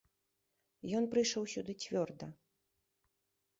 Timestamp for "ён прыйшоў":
0.99-1.43